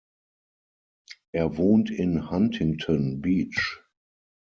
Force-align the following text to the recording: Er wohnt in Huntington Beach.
Er 1.31 1.57
wohnt 1.57 1.91
in 1.91 2.31
Huntington 2.31 3.21
Beach. 3.21 3.83